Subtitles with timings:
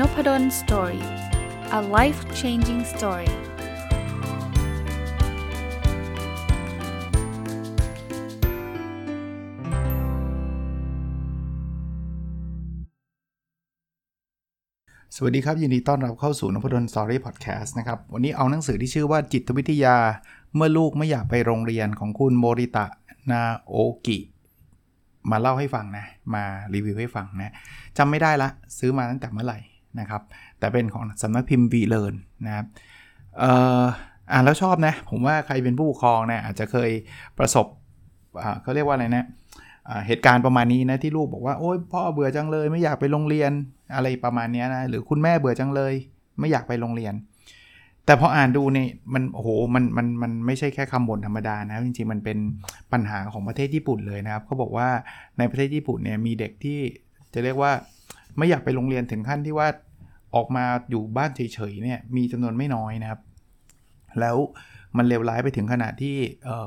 [0.00, 1.04] Nopadol Story
[1.78, 3.30] a life changing story
[15.16, 19.96] สวัสดีครับ ยินดีต้อนรับเข้าสู่ Nopadol Story Podcast นะครับ วันนี้เอาหนังสือที่ชื่อว่าจิตวิทยา
[20.54, 22.86] เมื่อลูกไม่อยากไปโรงเรียนของคุณโมริตะ
[23.30, 23.74] นาโอ
[24.06, 24.18] กิ
[25.30, 26.44] มาเล่าให้ฟังนะ มา
[26.74, 27.52] รีวิวให้ฟังนะ
[27.98, 29.60] จำไม่ได้ละ ซื้อมาตั้งแต่เมื่อไหร่
[30.00, 30.22] นะครับ
[30.58, 32.14] แต่เป็นของสำนักพิมพ์วีเลน
[32.46, 32.66] นะครับ
[33.38, 33.84] เอ่อ
[34.32, 36.90] อ่านแล้วชอบนะ ผมว่าใครเป็นผู้ปกครองนะอาจจะเคย
[37.38, 37.66] ประสบ
[38.62, 39.24] เขาเรียกว่าอะไรนะ
[40.06, 43.52] เหตุการณ์ประมาณนี้นะที่ลูกบอกว่าโอ๊ยพ่อเบื่อจังเลย ไม่อยากไปโรงเรียน
[43.94, 45.94] อะไรประมาณนี้นะหรือคุณแม่เบื่อจังเลย
[46.38, 47.14] ไม่อยากไปโรงเรียน
[48.06, 52.38] แต่พออ่านดูเนี่ยมันโอ้โหมันมันมันไม่ใช่แค่คำบ่นธรรมดานะจริงๆมันเป็น
[52.92, 54.88] ปัญหาของประเทศญี่ปุ่นเลยนะครับเขาบอกว่า
[55.38, 56.78] ในประเทศญี่ปุ่นเนี่ยมีเด็กที่
[57.34, 57.72] จะเรียกว่า
[58.38, 59.68] ไม่อยากไปโรงเรียนถึงขั้นที่ว่า
[60.34, 63.20] ออกมาอยู่บ้านเฉยๆเนี่ยมีจำนวนไม่น้อยนะครับ
[64.20, 64.36] แล้ว
[64.96, 66.16] มันเลวร้ายไปถึงขนาดที่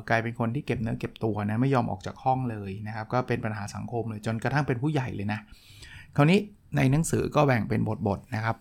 [0.10, 5.40] กลายเป็นคนที่เก็บเนื้อเก็บตัวนะไม่ยอมออกจากห้องเลยนะครับ ก็เป็นปัญหาสังคมเลยจนกระทั่งเป็นผู้ใหญ่เลยนะ
[6.16, 6.40] คราวนี้
[6.78, 8.58] ในหนังสือก็แบ่งเป็นบทๆนะครับ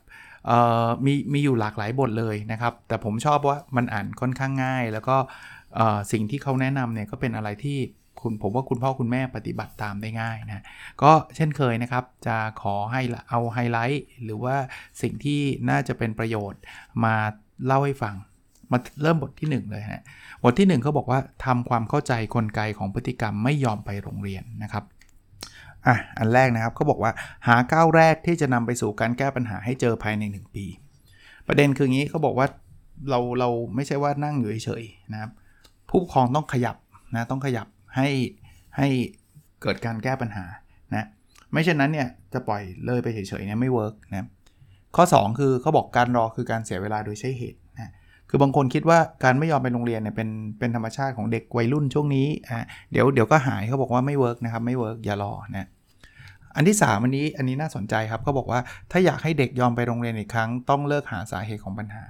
[1.06, 5.16] มีมีอยู่หลากหลายบทเลยนะครับ แต่ผมชอบว่ามันอ่านค่อนข้างง่าย แล้วก็
[6.12, 7.78] สิ่งที่เขาแนะนำเนี่ยก็เป็นอะไรที่
[8.22, 10.64] คุณผมว่าคุณพ่อคุณแม่ปฏิบัติตามได้ง่ายนะ
[11.02, 14.56] ก็เช่นเคยนะครับ จะขอให้เอาไฮไลท์หรือว่า
[15.02, 16.60] สิ่งที่น่าจะเป็นประโยชน์
[17.04, 17.14] มา
[17.66, 18.14] เล่าให้ฟัง
[18.72, 20.04] มาเริ่มบทที่ 1 เลยนะ
[20.42, 24.84] บทที่ 1เขาบอกว่าทำความเข้าใจกลไกของพฤติกรรมไม่ยอมไปโรงเรียนนะครับ
[25.86, 27.12] อะอันแรกนะครับเขาบอกว่า
[27.46, 30.64] หาก้าวแรกที่จะนำไปสู่การแก้ปัญหาให้เจอภายใน 1 ปี
[31.46, 32.46] ประเด็นคืองี้เขาบอกว่า
[33.10, 35.30] เราเราไม่ใช่ว่านั่งอยู่เฉยๆนะครับ
[35.88, 36.76] ผู้ปกครองต้องขยับ
[37.14, 37.66] นะต้องขยับ
[37.96, 38.08] ให้
[38.76, 38.88] ให้
[39.62, 40.44] เกิดการแก้ปัญหา
[40.94, 41.06] นะ
[41.52, 44.26] ไม่เช่นนั้นเนี่ยจะปล่อยเลยไปเฉยๆเนี่ยไม่ work นะ
[44.96, 47.92] ข้อ 2 คือเขาบอกการรอคือการเสียเวลาโดยใช่เหตุนะ
[48.30, 50.28] คือบางคนคิดว่าการไม่ยอมไปโรงเรียนเนี่ยเป็น
[50.58, 55.68] เป็นธรรมชาติของเด็กวัยรุ่นช่วงนี้อะเดี๋ยวเดี๋ยวก็หายเขาบอกว่าไม่ work นะครับไม่ work อย่ารอนะ
[56.56, 58.60] อันที่ 3 อันนี้อันนี้น่าสนใจครับเขาบอกว่า
[58.90, 62.02] ถ้าอยากให้เด็กยอมไปโรงเรียนอีกครั้ง ต้องเลิกหาสาเหตุของปัญหา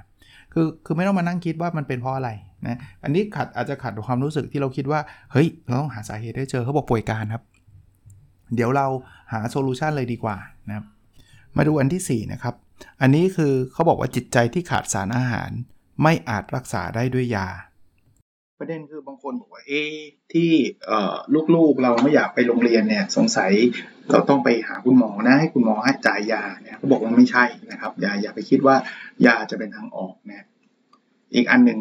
[0.52, 2.30] คือคือไม่ต้องมานั่งคิดว่ามันเป็นเพราะอะไร
[2.66, 5.00] นะอันนี้ขัดอาจจะขัดความรู้สึกที่เราคิดว่า
[5.32, 7.42] เฮ้ย เราต้องหาสาเหตุให้เจอเขาบอกป่วยการครับ
[8.54, 8.86] เดี๋ยวเรา
[9.32, 10.36] หาโซลูชันเลยดีกว่า
[10.68, 10.86] นะครับ
[11.56, 12.54] มาดูอันที่ 4 นะครับ
[13.00, 15.50] อันนี้คือเขาบอกว่าจิตใจที่ขาดสารอาหาร
[16.02, 17.48] ไม่อาจรักษาได้ด้วยยา
[18.60, 19.82] ประเด็นคือบางคนบอกว่าเอ๊
[20.32, 20.50] ที่
[21.54, 23.52] ลูกๆเราไม่อยากไปโรงเรียนเนี่ยสงสัย
[24.10, 28.76] เราต้องไปหาคุณหมอนะให้คุณหมอให้จ่ายยาเนี่ยเขาบอกว่าไม่ใช่นะครับอย่าอย่าไปคิดว่า
[29.26, 30.46] ยาจะเป็นทางออกนะ
[31.34, 31.78] อีกอันหนึ่ง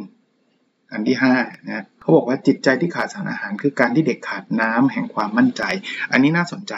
[0.91, 5.63] อันที่5นะเขาบอกว่าจิตใจที่ขาดสารอาหาร คือการที่เด็กขาดน้ำแห่งความมั่นใจ
[6.11, 6.73] อันนี้น่าสนใจ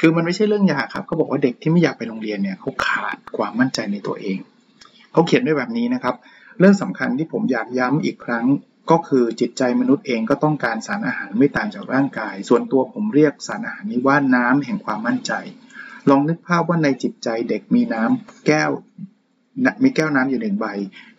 [0.00, 4.38] คือมันไม่ใช่เรื่องยาครับเขาบอกว่าเด็กที่ไม่อยากไปโรงเรียนเนี่ยเขาขาดความมั่นใจในตัวเอง
[5.12, 6.14] เขาเขียนด้วยแบบนี้นะครับ
[6.58, 8.44] เรื่องสำคัญที่ผมอยากย้ำอีกครั้ง
[8.90, 15.32] ก็คือจิตใจมนุษย์เองก็ต้องการสารอาหารไม่ต่างจากร่างกาย ส่วนตัวผมเรียกสารอาหารนี้ว่าน้ำแห่งความมั่นใจ
[16.10, 18.70] ลองนึกภาพว่าในจิตใจเด็กมีน้ำแก้ว
[19.82, 20.66] มีแก้วน้ำอยู่หนึ่งใบ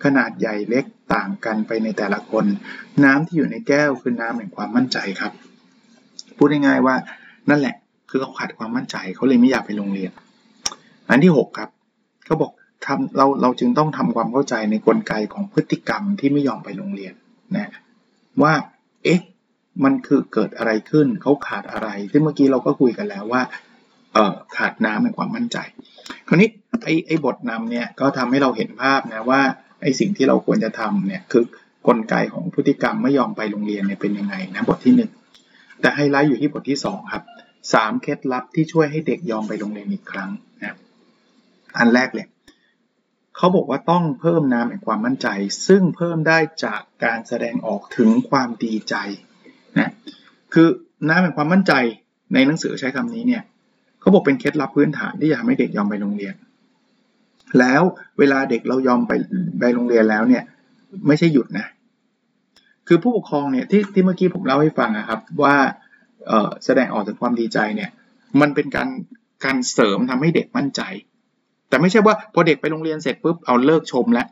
[0.03, 2.45] ขนาดใหญ่เล็ก ต่างกันไปในแต่ละคน
[3.03, 5.31] น้ำที่อยู่ในแก้วคือน้ำแห่งความมั่นใจครับ
[6.37, 6.95] พูดง่ายๆว่า
[7.49, 7.75] นั่นแหละ
[8.09, 10.11] คือเขาขาดความมั่นใจเขาเลยไม่อยากไปโรงเรียน
[11.09, 11.69] อันที่ 6 ครับ
[12.25, 12.51] เขาบอก
[12.85, 17.13] ทำเราเราจึงต้องทำความเข้าใจในกลไกของพฤติกรรมที่ไม่ยอมไปโรงเรียน
[17.57, 17.69] นะ
[18.41, 18.53] ว่า
[19.03, 19.21] เอ๊ะ
[19.83, 23.41] มันคือเกิดอะไรขึ้นเขาขาดอะไร ซึ่งเมื่อกี้เราก็คุยกันแล้วว่า
[24.13, 25.57] เออขาดน้ำในความมั่นใจ
[26.27, 26.49] คราวนี้
[26.83, 29.41] ไอ้ไอ้บทนำเนี่ยก็ทำให้เราเห็นภาพนะว่า
[29.81, 31.43] ไอสิ่งที่เราควรจะทำเนี่ยคือ
[31.87, 34.93] กลไกของพฤติกรรมไม่ยอมไปโรงเรียนเนี่ยเป็นยังไงนะบทที่
[35.37, 37.23] 1 แต่ไฮไลท์อยู่ที่บทที่ 2 ครับ
[37.67, 40.29] 3 เคล็ดลับที่ช่วยให้เด็กยอมไปโรงเรียนอีกครั้ง
[40.63, 40.75] นะ
[41.77, 42.27] อันแรกเลย
[43.35, 45.27] เขาบอกว่าต้องเพิ่มน้ำแห่งความมั่นใจ
[45.67, 48.95] ซึ่งเพิ่มได้จากการแสดงออกถึงความดีใจ
[49.79, 49.91] นะ
[50.53, 50.67] คือ
[51.09, 51.73] น้ำแห่งความมั่นใจ
[52.33, 53.43] ในหนังสือใช้คำนี้เนี่ย
[53.99, 56.35] เขาบอกเป็นเคล็ดลับพื้นฐานที่จะทำให้เด็กยอมไปโรงเรียน
[57.59, 57.81] แล้ว
[58.19, 59.11] เวลาเด็กเรายอมไป
[59.59, 60.43] ไปโรงเรียนแล้วเนี่ย
[61.07, 61.65] ไม่ใช่หยุดนะ
[62.87, 65.55] คือผู้ปกครองเนี่ยที่ที่เมื่อกี้ผมเล่าให้ฟังนะครับ ว่า
[66.65, 67.89] แสดงออกถึงความดีใจเนี่ย
[68.41, 68.89] มันเป็นการ
[69.45, 70.81] การเสริมทำให้เด็กมั่นใจ
[71.69, 74.27] แต่ไม่ใช่ว่าพอเด็กไปโรงเรียนเสร็จปุ๊บเอาเลิกชมแล้ว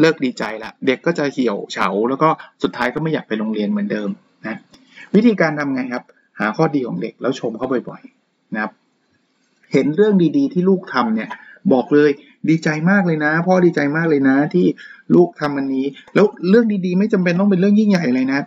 [0.00, 2.28] เลิกดีใจละเด็กก็จะเหี่ยวเฉา แล้วก็
[2.62, 4.08] สุดท้ายก็ไม่อยากไปโรงเรียนเหมือนเดิม
[4.46, 4.58] นะ
[5.14, 6.04] วิธีการทำไงครับ
[6.40, 8.72] หาข้อดีของเด็กแล้วชมเขาบ่อยๆนะครับ
[9.72, 11.28] เห็นเรื่องดีๆที่ลูกทำเนี่ย
[11.72, 12.10] บอกเลย
[12.48, 14.66] ดีใจมากเลยนะ พ่อดีใจมากเลยนะ ที่
[15.14, 18.40] ลูกทำอันนี้ แล้วเรื่องดีๆ ไม่จำเป็นต้องเป็นเรื่องยิ่งใหญ่เลยนะ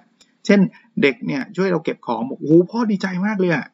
[0.45, 0.59] เช่น
[1.01, 3.65] เด็กเนี่ยช่วยเราเก็บของบอกโอ้พ่อดีใจมากเลยอะ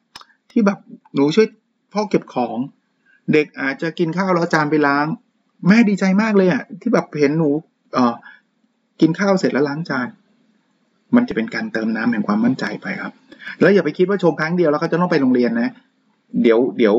[0.50, 0.78] ที่แบบ
[1.14, 1.46] หนูช่วย
[1.92, 2.56] พ่อเก็บของ
[3.32, 5.06] เด็กอาจจะกินข้าวแล้วจานไปล้าง
[5.68, 7.50] แม่ดีใจมากเลยอะที่แบบเห็นหนู
[7.94, 8.14] เออ
[9.00, 10.08] กินข้าวเสร็จแล้วล้างจาน
[11.16, 13.12] มันจะเป็นการเติมน้ำแห่งความมั่นใจไปครับ
[13.60, 15.70] แล้วอย่าไปคิดว่าชมครั้งเดียวแล้วเขาจะต้องไปโรงเรียนนะ
[16.42, 16.94] เดี๋ยวเดี๋ยว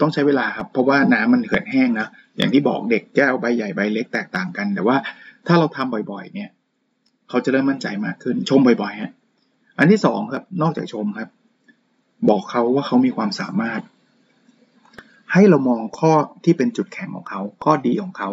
[0.00, 4.96] ต้องใช้เวลาครับ เพราะว่าน้ำมันเหือดแห้งนะ อย่างที่บอกเด็กแก้วใบใหญ่ใบเล็กแตกต่างกัน แต่ว่า
[5.46, 6.50] ถ้าเราทำบ่อยๆ เนี่ย
[7.28, 9.12] เขาจะเริ่มมั่นใจมากขึ้น ชมบ่อยๆฮะ
[9.78, 11.28] อันที่สองครับ นอกจากชมครับ
[12.28, 13.80] บอกเขาว่าเขามีความสามารถ
[15.32, 16.12] ให้เรามองข้อ
[16.44, 18.28] ที่เป็นจุดแข็งของเขา ข้อดีของเขา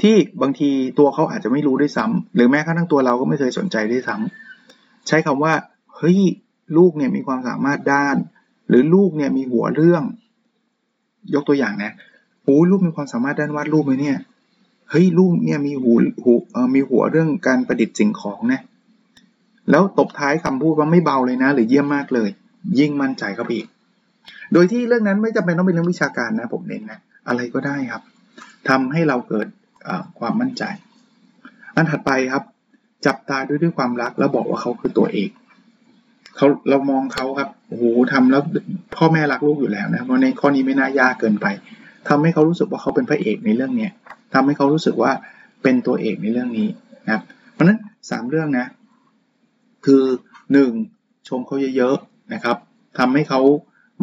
[0.00, 5.52] ที่บางทีตัวเขาอาจจะไม่รู้ด้วยซ้ำหรือแม้กระทั่งตัวเราก็ไม่เคยสนใจด้วยซ้ำใช้คำว่า
[5.96, 6.20] เฮ้ย
[6.76, 8.16] ลูกเนี่ยมีความสามารถด้าน
[8.68, 10.02] หรือลูกเนี่ยมีหัวเรื่อง
[11.34, 11.92] ยกตัวอย่างนะ
[12.44, 14.16] โอ้ลูกมีความสามารถด้านวาดรูปไหมเนี่ย
[14.90, 16.32] เฮ้ยลูกเนี่ยมีหูหู
[16.74, 18.60] มีหัวเรื่องการประดิษฐ์สิ่งของนะ
[19.70, 22.28] แล้วตบท้ายคำพูดว่าไม่เบาเลยนะ หรือเยี่ยมมากเลย
[22.78, 23.68] ยิ่งมั่นใจเข้าไปอีก
[24.52, 28.02] โดยที่เรื่องนั้นไม่จำเป็นต้องเป็นเรื่องวิชาการนะ ผมเน้นนะ อะไรก็ได้ครับ
[28.68, 29.46] ทำให้เราเกิด
[30.18, 30.62] ความมั่นใจ
[31.76, 32.44] อันถัดไปครับ
[33.06, 35.30] จับตาด้วยด้วยความรักแล้วบอกว่าเขาคือตัวเอก
[36.36, 38.42] เขาเรามองเขาครับโอ้โหทำแล้ว
[38.96, 41.46] พ่อแม่รักลูกอยู่แล้วนะเพราะในข้อนี้ไม่น่ายากเกินไป
[42.08, 43.92] ทำให้เขารู้สึกว่าเขาเป็นพระเอกในเรื่องเนี้ย
[44.34, 45.12] ทำให้เขารู้สึกว่า
[45.62, 46.68] เป็นตัวเอกในเรื่องนี้
[47.04, 47.22] นะครับ
[47.52, 47.78] เพราะฉะนั้น
[48.10, 48.66] สามเรื่องนะ
[49.86, 50.02] คือ
[50.52, 50.70] หนึ่ง
[51.28, 52.56] ชมเขาเยอะๆนะครับ
[52.98, 53.40] ทำให้เขา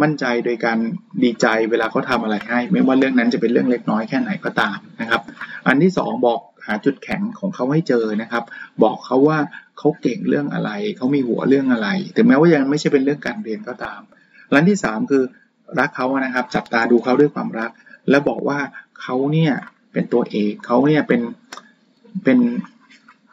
[0.01, 0.77] มั่นใจโดยการ
[1.23, 5.21] ดีใจเวลาเขาทาอะไรให้ ไม่ว่าเรื่องนั้นจะเป็นเรื่องเล็กน้อยแค่ไหนก็ตามนะครับ
[5.67, 8.43] อันที่สองบอกหาจุดแข็งของเขาให้เจอนะครับ
[8.83, 9.37] บอกเขาว่า
[9.77, 14.01] เขาเก่งเรื่องอะไร เขามีหัวเรื่องอะไร ถึงแม้ว่ายังไม่ใช่เป็นเรื่องการเรียนก็ตาม
[14.49, 15.23] อันที่สามคือ
[15.79, 17.71] รักเขานะครับ จับตาดูเขาด้วยความรัก
[18.09, 18.59] แล้วบอกว่า
[19.01, 19.53] เขาเนี่ย
[19.93, 21.21] เป็นตัวเอกเขาเนี่ยเป็น
[22.23, 22.39] เป็น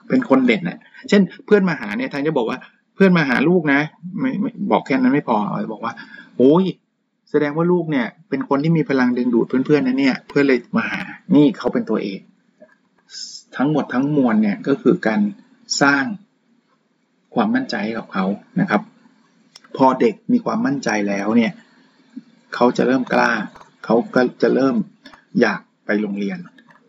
[0.09, 2.59] เป็นคนเด่นนะเช่นเพื่อนมาหาเนี่ยทางจะบอกว่า
[2.95, 3.81] เพื่อนมาหาลูกนะ
[4.21, 5.37] ไม่ไม่บอกแค่นั้นไม่พอ
[5.73, 5.93] บอกว่า
[6.39, 6.65] โอ้ย
[7.31, 11.01] แสดงว่าลูกเนี่ย เป็นคนที่มีพลังดึงดูดเพื่อนๆนะเนี่ย เพื่อนเลยมาหา
[11.35, 12.21] นี่เขาเป็นตัวเอก
[13.57, 15.21] ทั้งหมดทั้งมวลเนี่ยก็คือการ
[15.83, 16.05] สร้าง
[17.35, 18.25] ความมั่นใจให้กับเขา
[18.61, 18.83] นะครับ
[19.77, 21.53] พอเด็กมีความมั่นใจแล้วเนี่ย
[22.55, 23.31] เขาจะเริ่มกล้า
[23.85, 24.77] เขาก็จะเริ่ม
[25.41, 26.39] อยากไปโรงเรียน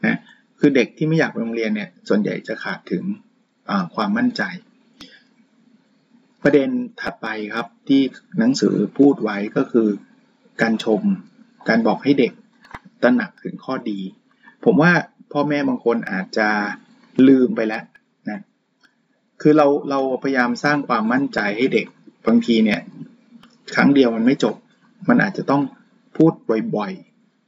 [0.05, 0.17] นะ
[0.59, 3.03] คือเด็กที่ไม่อยากไปโรงเรียนเนี่ยส่วนใหญ่จะขาดถึง
[3.95, 4.43] ความมั่นใจ
[6.43, 6.69] ประเด็น
[7.01, 8.01] ถัดไปครับที่
[8.39, 9.87] หนังสือพูดไว้ก็คือ
[10.61, 11.01] การชม
[11.69, 12.33] การบอกให้เด็ก
[13.03, 13.99] ตระหนักถึงข้อดี
[14.65, 14.91] ผมว่า
[15.31, 16.49] พ่อแม่บางคนอาจจะ
[17.27, 17.83] ลืมไปแล้ว
[19.47, 21.87] คือเราเราพยายามสร้างความมั่นใจให้เด็ก
[22.27, 22.79] บางทีเนี่ย
[23.75, 24.55] ครั้งเดียวมันไม่จบ
[25.09, 25.61] มันอาจจะต้อง
[26.17, 26.31] พูด
[26.75, 26.91] บ่อย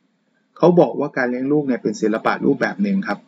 [0.02, 3.20] ๆเขาบอกว่าการเลี้ยงลูกเนี่ยเป็นศิลปะรูปแบบหนึ่งครับ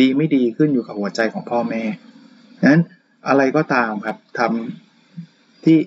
[0.00, 1.82] ดีไม่ดีขึ้นอยู่กับหัวใจของพ่อแม่
[2.66, 2.82] นั้น
[3.28, 5.78] อะไรก็ตามครับทำที่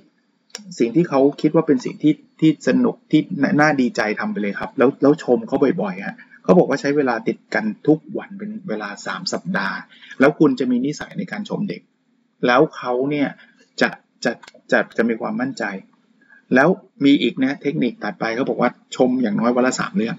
[0.80, 3.22] สิ่งที่เขาคิดว่าเป็นสิ่งที่ที่สนุกที่
[3.62, 9.78] น่าดีใจทำไปเลยครับ แล้วแล้วชมเขาบ่อยๆฮะเขาบอกว่าใช้เวลาติดกันทุกวันเป็นเวลา 3 สัปดาห์
[10.20, 11.82] แล้วคุณจะมีนิสัยในการชมเด็ก
[12.46, 13.28] แล้วเขาเนี่ย
[13.82, 13.90] จะ
[14.24, 14.32] จะ
[14.72, 15.64] จะจะมีความมั่นใจ
[16.56, 16.70] แล้ว
[17.06, 20.16] มีอีกนะเทคนิคตัดไปเขาบอกว่าชมอย่างน้อยวันละสามเรื่อง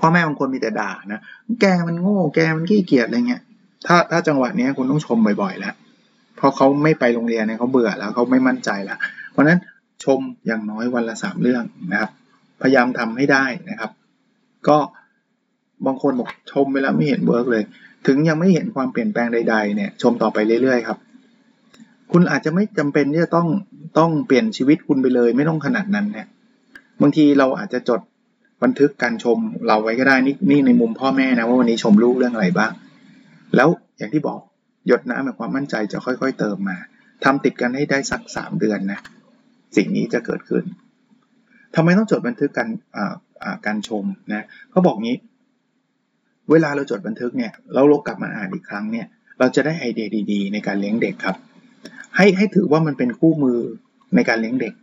[0.00, 1.20] พ่อแม่บางคนมีแต่ด่านะ
[1.60, 3.42] แกมันโง่ แกมันขี้เกียจอะไรเงี้ย
[3.86, 5.74] ถ้าถ้าจังหวะนี้คุณต้องชมบ่อยๆ แล้ว
[6.36, 8.98] เพราะเขาไม่ไปโรงเรียนเนี่ยเขาเบื่อแล้วเขาไม่มั่นใจแล้ว
[9.30, 9.58] เพราะนั้น
[10.04, 12.10] ชมอย่างน้อยวันละสามเรื่องนะครับ
[12.62, 13.90] พยายามทำให้ได้นะครับ
[14.68, 14.78] ก็
[15.86, 17.64] บางคนบอกชมไปแล้วไม่เห็น work เลย
[18.06, 20.98] ถึงยังไม่เห็นความเปลี่ยนแปลงใด ๆ เนี่ย ชมต่อไปเรื่อยๆครับ
[22.12, 23.48] คุณอาจจะไม่จำเป็นที่จะต้อง
[23.98, 26.26] ต้องเปลี่ยนชีวิตคุณไปเลย ไม่ต้องขนาดนั้นเนี่ย
[27.02, 28.00] บางทีเราอาจจะจด
[28.62, 32.72] บันทึกการชมเราไว้ก็ได้นี่นี่ในมุมพ่อแม่นะว่าวันนี้ชมลูกเรื่องอะไรบ้าง
[33.56, 33.68] แล้ว
[33.98, 34.38] อย่างที่บอก
[34.86, 36.76] หยดน้ำแบบความมั่นใจจะค่อย ๆ เติมมา
[37.24, 39.00] ทำติดกันให้ได้สักสามเดือนนะ
[39.76, 40.64] สิ่งนี้จะเกิดขึ้น
[41.74, 42.68] ทำไมต้องจดบันทึกกัน
[43.66, 45.16] การชมนะเขาบอกงี้
[46.50, 49.06] เวลาเราจดบันทึกเนี่ยเราลบกลับมาอ่านอีกครั้งเนี่ย
[49.38, 51.36] เราจะได้ไอเดียดีๆ ในการเลี้ยงเด็กครับ
[52.16, 53.58] ให้ให้ถือว่ามันเป็นคู่มือ
[54.14, 54.74] ในการเลี้ยงเด็ก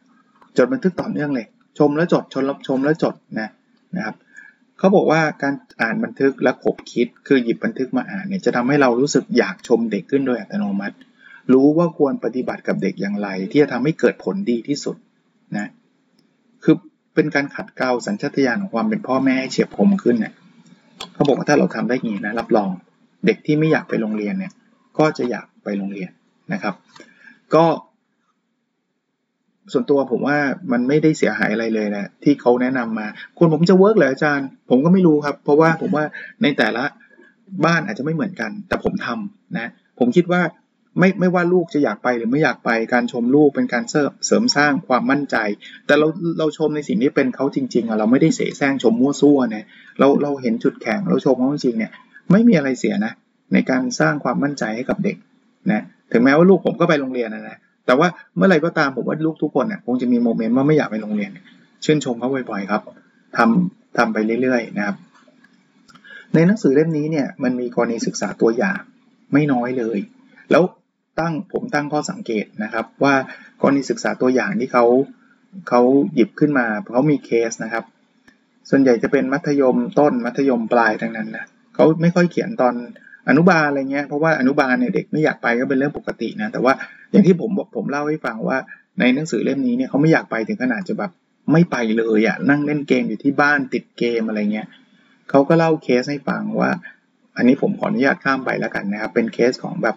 [0.58, 1.48] จดบันทึกต่อเนื่องเลย
[1.80, 3.50] ชมแล้วจดชนรับชมแล้วจดนะ
[3.96, 4.15] นะครับ
[4.77, 10.96] เขาบอกว่าการอ่านบันทึกและขบคิด คือหยิบบันทึกมาอ่านเนี่ยจะทำให้เรารู้สึกอยากชมเด็กขึ้นโดยอัตโนมัติ
[11.53, 14.96] รู้ว่าควรปฏิบัติกับเด็กอย่างไร ที่จะทำให้เกิดผลดีที่สุด
[15.58, 15.70] นะ
[16.63, 16.75] คือ
[17.15, 20.34] เป็นการขัดเกลาสัญชาตญาณของความเป็นพ่อแม่ให้เฉียบคมขึ้นเนี่ย
[21.13, 22.70] เขาบอกว่าถ้าเราทำได้งี้นะรับรอง
[23.25, 24.53] เด็กที่ไม่อยากไปโรงเรียนเนี่ย
[24.98, 26.10] ก็จะอยากไปโรงเรียน
[26.53, 26.74] นะครับ
[27.55, 27.65] ก็
[29.74, 30.38] ส่วนตัวผมว่า
[30.72, 36.05] มันไม่ได้เสียหายอะไรเลยนะที่เขาแนะนำมาคนผมจะเวิร์กเหรออาจารย์ ผมก็ไม่รู้ครับ เพราะว่าผมว่า
[36.43, 36.84] ในแต่ละ
[37.65, 40.41] บ้านอาจจะไม่เหมือนกัน แต่ผมทำนะ ผมคิดว่า
[41.00, 45.38] ไม่ไม่ว่าลูกจะอยากไปหรือไม่อยากไปการชมลูกเป็นการเสริมสร้างความมั่นใจ
[45.86, 46.07] แต่เรา
[46.39, 49.65] เราชมในสิ่งที่เป็นเขาจริงๆอะเราไม่ได้เสแสร้งชมมั่วซั่วเนี่ย
[50.00, 51.91] เราเราเห็นจุดแข็งเราชมเขาจริงเนี่ย
[52.31, 53.13] ไม่มีอะไรเสียนะ
[53.53, 55.17] ในการสร้างความมั่นใจให้กับเด็ก
[55.71, 61.31] นะถึงแม้ว่าลูกผมก็ไปโรงเรียนนะนะแต่ว่าเมื่อไรก็ตามผมว่าลูกทุกคนเนี่ยคงจะมีโมเมนต์ว่าไม่อยากไปโรงเรียน
[61.86, 62.81] ชื่นชมเขาบ่อยๆครับ
[63.38, 64.95] ทำทำไปเรื่อยๆนะครับ
[66.33, 68.79] ในหนังสือเล่มนี้เนี่ยมันมีกรณีศึกษาตัวอย่าง
[69.33, 70.00] ไม่น้อยเลย
[70.51, 70.63] แล้ว
[71.22, 73.16] ตั้งผมตั้งข้อสังเกตนะครับ ว่า
[73.62, 74.86] กรณีศึกษาตัวอย่างที่เขา
[75.70, 75.82] เขา
[76.16, 77.84] หยิบขึ้นมาเขามีเคสนะครับ
[78.70, 82.74] ส่วนใหญ่จะเป็นมัธยมต้นมัธยมปลายทั้งนั้นนะเขาไม่ค่อยเขียนตอน
[83.30, 86.74] อนุบาลอะไรเงี้ยเพราะว่าอนุบาลเนี่ยเด็กไม่อยากไปก็เป็นเรื่องปกตินะแต่ว่า
[87.12, 88.58] อย่างที่ผมบอกผมเล่าให้ฟังว่า
[89.00, 91.12] ในหนังสือเล่มนี้เนี่ยเขาไม่อยากไปถึงขนาดจะแบบ
[91.51, 94.68] ไม่ไปเลยอะ่ะนั่งเล่นเกมอยู่ที่บ้านติดเกมอะไรเงี้ย
[95.30, 96.72] เขาก็เล่าเคสให้ฟังว่า
[97.38, 99.96] อันนี้ผมขออนุญาตข้ามไปแล้วกันนะครับ เป็นเคสของแบบ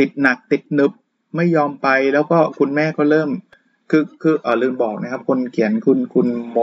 [0.00, 0.92] ติดหนักติดนึบ
[1.36, 3.30] ไม่ยอมไปแล้วก็คุณแม่ก็เริ่ม
[3.90, 6.58] คือคือเออลืมบอกนะครับ คนเขียนคุณคุณโม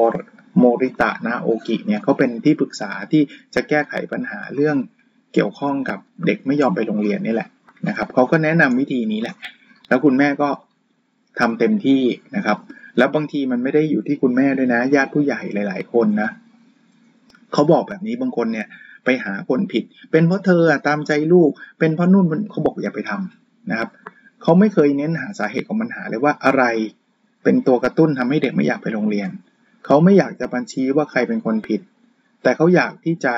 [0.59, 3.21] โมริตะนะโอกิเนี่ยเขาเป็นที่ปรึกษาที่
[3.55, 4.77] จะแก้ไขปัญหาเรื่อง
[5.33, 7.49] เกี่ยวข้องกับเด็กไม่ยอมไปโรงเรียนนี่แหละ
[7.87, 9.35] นะครับเขาก็แนะนำวิธีนี้แหละ
[9.87, 10.49] แล้วคุณแม่ก็
[11.39, 12.01] ทำเต็มที่
[12.35, 12.57] นะครับ
[12.97, 16.29] แล้วบางทีมันไม่ได้อยู่ที่คุณแม่ด้วยนะ ญาติผู้ใหญ่หลาย ๆ คนนะ
[17.53, 18.67] เขาบอกแบบนี้บางคนเนี่ย
[19.05, 23.89] ไปหาคนผิด เป็นเพราะเธอตามใจลูก เป็นเพราะนู่นเขาบอกอย่าไปทำนะครับ
[24.41, 26.63] เขาไม่เคยเน้นหาสาเหตุของปัญหาเลยว่าอะไร
[27.43, 29.29] เป็นตัวกระตุ้นทำให้เด็กไม่อยากไปโรงเรียน
[29.85, 31.81] เขาไม่อยากจะมาชี้ว่าใครเป็นคนผิด
[32.43, 33.33] แต่เขาอยากที่จะ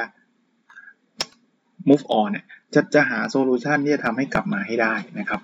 [1.89, 5.41] move on เนี่ยจะจะหา solution ที่จะทำให้กลับมาให้ได้นะครับ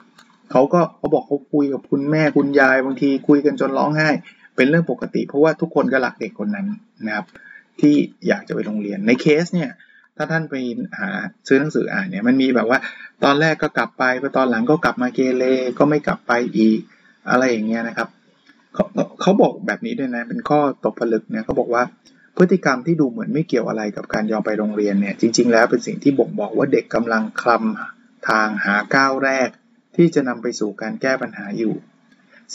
[0.51, 4.09] เขาก็เขาบอกเขาคุยกับคุณแม่คุณยายบางทีคุยกันจนร้องไห้
[4.55, 6.67] เป็นเรื่องปกติ เพราะว่าทุกคนก็รักเด็กคนนั้น
[7.07, 7.25] นะครับ
[7.79, 7.95] ที่
[8.27, 9.69] อยากจะไปโรงเรียนในเคสเนี่ย
[10.17, 10.55] ถ้าท่านไป
[10.99, 11.09] หา
[11.47, 12.79] ซื้อหนังสืออ่านเนี่ยมันมีแบบว่า
[13.23, 15.43] ตอนแรกก็กลับไปพอตอนหลังก็กลับมาเกเร
[15.79, 16.79] ก็ไม่กลับไปอีก
[17.29, 18.09] อะไรอย่างเงี้ยนะครับ
[18.73, 18.85] เขา
[19.21, 21.83] เขาบอกแบบนี้ด้วยนะเป็นข้อตกผลึกเนี่ยเขาบอกว่า
[22.37, 29.49] พฤติกรรมที่ดูเหมือนไม่เกี่ยวอะไรกับการยอมไปโรงเรียนเนี่ยจริง ๆ แล้วเป็นสิ่งที่บ่งบอกว่าเด็กกำลังคลำทางหาก้าวแรก
[29.95, 31.73] ที่จะนำไปสู่การแก้ปัญหาอยู่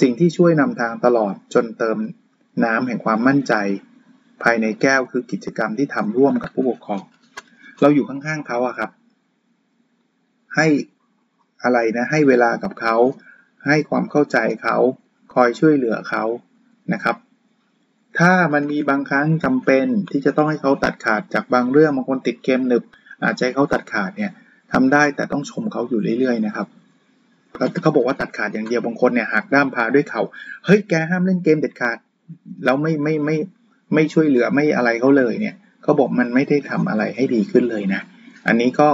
[0.01, 1.99] สิ่งที่ช่วยนำทางตลอดจนเติม
[2.65, 3.55] น้ำแห่งความมั่นใจ
[4.43, 7.03] ภายในแก้วคือกิจกรรมที่ทำร่วมกับผู้ปกครอง
[7.81, 8.91] เราอยู่ข้างๆเขาอะครับ
[10.57, 10.67] ให้
[11.63, 12.97] อะไรนะ ให้เวลากับเขา
[13.67, 14.77] ให้ความเข้าใจเขา
[15.35, 16.25] คอยช่วยเหลือเขา
[16.93, 17.17] นะครับ
[18.19, 22.85] ถ้ามันมีบางครั้งจำเป็นที่จะต้องให้เขาตัดขาดจากบางเรื่องบางคนติดเกมหนึบ
[23.25, 24.33] อาจจะให้เขาตัดขาดเนี่ย
[24.73, 26.67] ทำได้แต่ต้องชมเขาอยู่เรื่อยๆนะครับ
[27.83, 30.23] เขาบอกว่าตัดขาดอย่างเดียวบางคนเนี่ยหักด้ามพาด้วยเขา
[30.65, 31.99] เฮ้ยแกห้ามเล่นเกมเด็ดขาด
[32.65, 33.37] แล้วไม่ไม่ไม่
[33.95, 35.57] ไม่ช่วยเหลือไม่อะไรเขาเลยเนี่ย
[35.89, 38.03] เขาบอกมันไม่ได้ทำอะไรให้ดีขึ้นเลยนะ
[38.47, 38.89] อันนี้ก็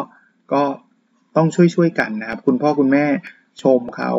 [0.52, 0.62] ก็
[1.36, 3.04] ต้องช่วยช่วยกันนะครับ คุณพ่อคุณแม่
[3.62, 4.12] ชมเขา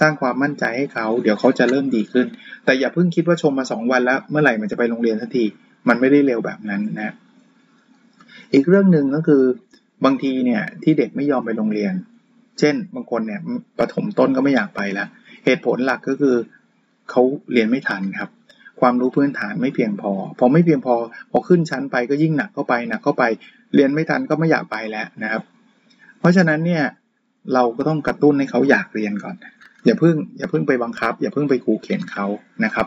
[0.00, 2.26] สร้างความมั่นใจให้เขา เดี๋ยวเขาจะเริ่มดีขึ้น
[2.64, 5.44] แต่อย่าเพิ่งคิดว่าชมมา 2 วันแล้ว เมื่อไหร่มันจะไปโรงเรียนสักที
[5.88, 7.14] มันไม่ได้เร็วแบบนั้นนะ
[8.52, 9.42] อีกเรื่องหนึ่งก็คือ
[10.04, 11.94] บางทีเนี่ยที่เด็กไม่ยอมไปโรงเรียน
[12.58, 13.40] เช่น บางคนเนี่ย
[13.78, 15.08] ประถมต้นก็ไม่อยากไปแล้ว
[15.44, 16.36] เหตุผลหลักก็คือ
[17.10, 18.30] เขาเรียนไม่ทันครับ
[18.80, 20.94] ความรู้พื้นฐานไม่เพียงพอ พอไม่เพียงพอ
[21.30, 23.24] พอขึ้นชั้นไปก็ยิ่งหนักเข้าไปหนักเข้าไป
[23.74, 25.42] เรียนไม่ทันก็ไม่อยากไปแล้วนะครับ
[26.18, 26.84] เพราะฉะนั้นเนี่ย
[27.54, 29.36] เราก็ต้องกระตุ้นให้เขาอยากเรียนก่อน
[29.84, 32.26] อย่าเพิ่งอย่าเพิ่งไปบังคับ อย่าเพิ่งไปขู่ เข็นเขา
[32.64, 32.86] นะครับ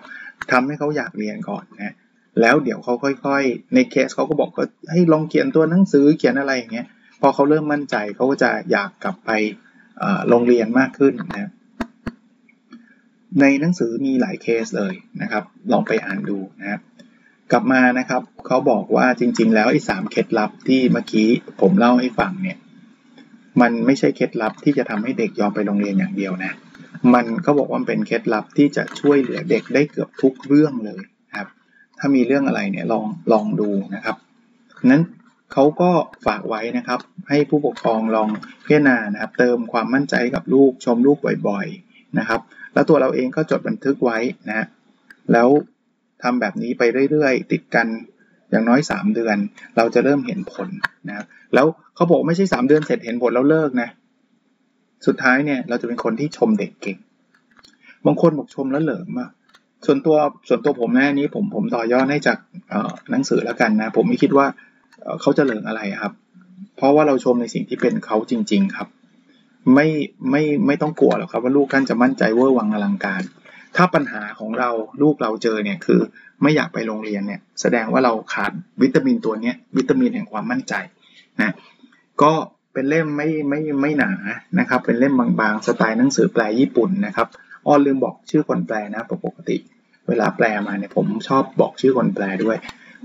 [0.51, 1.93] ทำให้เขาอยากเรียนก่อนนะ
[2.41, 2.93] แล้วเดี๋ยวเขา
[3.25, 6.88] ค่อยๆ ในเคสเขาก็บอกก็ให้ลองเขียนตัวหนังสือเขียนอะไรอย่างเงี้ย
[7.22, 9.31] พอเขาเริ่มมั่นใจเขาก็จะอยากกลับไป
[10.29, 11.50] โรงเรียนมากขึ้นนะ
[13.41, 16.81] ในหนังสือมีหลายเคสเลยนะครับ ลองไปอ่านดูนะครับ
[17.51, 21.29] กลับมานะครับเขาบอกว่าจริง ๆ แล้วไอ้สามเคล็ดลับที่เมื่อกี้
[21.62, 22.57] ผมเล่าให้ฟังเนี่ย
[23.62, 26.53] มันไม่ใช่เคล็ดลับที่จะทำให้เด็กยอมไปโรงเรียนอย่างเดียวนะ
[27.13, 31.01] มันก็บอกว่าเป็นเคล็ดลับที่จะช่วยเหลือเด็กได้เกือบทุกเรื่องเลย
[31.38, 31.48] ครับ
[32.00, 34.15] ถ้ามีเรื่องอะไรเนี่ยลองลองดูนะครับ
[34.86, 35.03] นั้น
[35.53, 35.91] เขาก็
[36.25, 38.29] ฝากไว้นะครับ ให้ผู้ปกครองลอง
[38.65, 41.17] พิจารณานะครับ เติมความมั่นใจกับลูกชมลูก
[41.48, 42.41] บ่อย ๆนะครับ
[42.73, 44.17] แล้วตัวเราเองก็จดบันทึกไว้
[44.49, 44.65] นะ
[45.33, 45.47] แล้ว
[46.23, 47.88] ทำแบบนี้ไปเรื่อยๆ ติดกัน
[48.51, 49.38] อย่างน้อย 3 เดือน
[49.77, 50.69] เราจะเริ่มเห็นผล
[51.07, 53.89] นะครับแล้วเขาบอกไม่ใช่ 3 เดือนเสร็จเห็นผลแล้วเลิกนะ
[55.07, 56.97] สุดท้ายเนี่ยเราจะเป็นคนที่ชมเด็กเก่ง
[58.05, 59.29] บางคนบอกชมแล้วเหลิมอะ
[59.85, 60.15] ส่วนตัว
[60.47, 62.38] ส่วนตัวผมน่นี้ผมผมต่อยอดให้จาก
[63.11, 64.45] หนังสือแล้วกันนะ ผมไม่คิดว่า
[65.21, 66.13] เขาจะเหลิงอะไรครับ
[66.77, 68.88] เพราะว่าเราชมในสิ่งที่เป็นเขาจริง ๆ ครับ
[69.73, 69.87] ไม่
[70.29, 73.23] ไม่ไม่ต้องกลัวหรอกครับว่าลูกท่านจะมั่นใจเวอร์วังอลังการ
[73.75, 74.69] ถ้าปัญหาของเรา
[75.01, 76.01] ลูกเราเจอเนี่ยคือ
[76.41, 78.51] ไม่อยากไปโรงเรียนเนี่ยแสดงว่าเราขาด
[78.81, 80.73] วิตามินตัวนี้วิตามินแห่งความมั่นใจ
[81.41, 81.51] นะ
[82.21, 82.31] ก็
[82.73, 84.11] เป็นเล่มไม่ไม่ไม่หนา
[84.59, 87.27] นะครับ เป็นเล่มบางๆ สไตล์หนังสือแปลญี่ปุ่นนะครับ
[87.65, 89.57] อ้อลืมบอกชื่อคนแปลนะปกติ
[90.07, 92.57] เวลาแปลมาเนี่ยผมชอบบอกชื่อคนแปลด้วย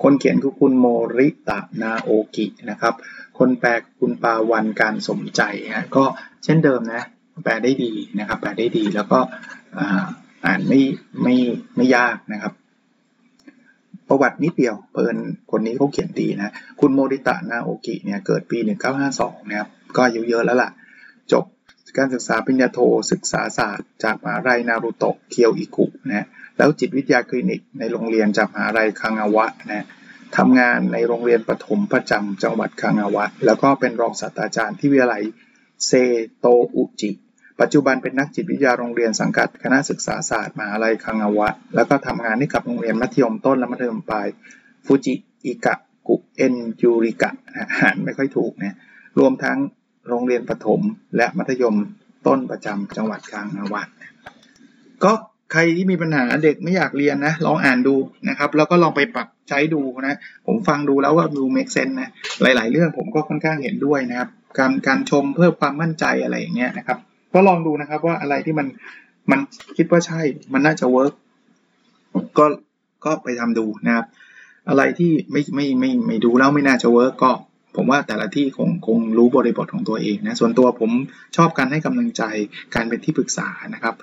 [0.02, 0.86] คนเขียนคือคุณโม
[1.16, 2.94] ริตะนาโอกินะครับ
[3.38, 3.70] คนแปล
[4.00, 5.42] คุณปาวันการสมใจ
[5.74, 6.04] นะก็
[6.44, 7.02] เช่นเดิมนะ
[7.44, 9.18] แปลได้ดีนะครับ แปลได้ดีแล้วก็
[10.46, 10.80] อ่านไม่
[11.22, 11.36] ไม่
[11.76, 12.52] ไม่ยากนะครับ
[14.08, 15.16] ประวัตินิดเดียวเพิ่น
[15.50, 18.58] คนนี้เขาเขียนดีนะ คุณโมริตะนาโอกิเนี่ยเกิดปี
[19.04, 20.70] 1952 นะครับ ก็อายุเยอะแล้วล่ะ
[21.32, 21.44] จบ
[21.96, 22.78] การศึกษาปริญญาโท
[23.12, 26.26] ศึกษาศาสตร์ จากมหาลัยนารุโตะเคียวอิกุนะ
[26.58, 29.86] แล้วจิตวิทยาคลินิกในโรงเรียนจากมหาลัยคังาวะนะ
[30.36, 35.22] ทำงานในโรงเรียนประถมประจำจังหวัดคังาวะ แล้วก็เป็นรองศาสตราจารย์ที่วิทยาลัย
[35.86, 35.92] เซ
[36.38, 36.46] โต
[36.76, 37.10] อุจิ
[37.60, 44.26] ปัจจุบันเป็นนักจิตวิทยาโรงเรียนสังกัดคณะศึกษาศาสตร์มหาลัยคังาวะ แล้วก็ทำงานให้กับโรงเรียนมัธยมต้นและมัธยมปลาย
[44.84, 45.74] ฟูจิอิกะ
[46.08, 47.30] กุเอ็นยูริกะ
[47.80, 48.76] อ่านไม่ค่อยถูกนะ
[49.18, 49.58] รวมทั้ง
[50.08, 50.80] โรงเรียนประถม
[51.16, 51.74] และมัธยม
[52.26, 53.88] ต้นประจำจังหวัดคางาวัด
[55.04, 55.12] ก็
[55.54, 57.94] ใครที่มีปัญหาเด็กไม่อยากเรียนนะ ลองอ่านดู
[58.28, 62.10] นะครับ แล้วก็ลองไปปรับใช้ดูนะ ผมฟังดูแล้วว่าดูเมกเซนนะ
[62.42, 66.98] หลาย ๆ เรื่องผมก็ค่อนข้างเห็นด้วยนะครับ การการชมเพิ่มความมั่นใจอะไรอย่างเงี้ยนะครับ
[67.34, 68.66] ก็ลองดูนะครับว่าอะไรที่มัน
[69.30, 69.40] มัน
[69.76, 70.20] คิดว่าใช่
[70.52, 71.14] มันน่าจะ work
[72.38, 72.46] ก็
[73.04, 74.06] ก็ไปทำดูนะครับ
[74.68, 77.32] อะไรที่ไม่ไม่ไม่ไม่ดูแล้วไม่น่าจะ work ก็
[77.76, 80.90] ผมว่าแต่ละที่คงคงรู้บริบทของตัวเองนะ ส่วนตัวผม
[81.36, 82.22] ชอบการให้กำลังใจ
[82.74, 83.94] การเป็นที่ปรึกษานะครับ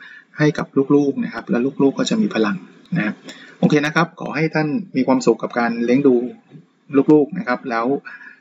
[0.42, 2.56] ให้กับลูกๆนะครับ แล้วลูกๆก็จะมีพลัง
[2.98, 3.14] นะ
[3.60, 6.16] โอเคนะครับ ขอให้ท่านมีความสุขกับการเลี้ยงดู
[7.12, 7.86] ลูกๆนะครับ แล้ว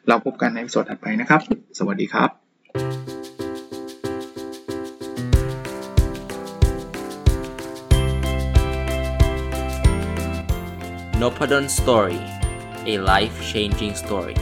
[0.09, 1.41] เราพบกันในพอดแคสต์ถัดไปนะครับ
[1.79, 2.31] สวัสดีครับ
[11.21, 12.21] n o p a d o n Story
[12.93, 14.37] a life changing story